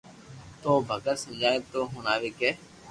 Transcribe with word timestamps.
تو 0.61 0.67
او 0.73 0.77
ڀگت 0.87 1.17
سمايو 1.23 1.61
ني 1.71 1.81
ھڻاوي 1.93 2.31
ڪي 2.39 2.49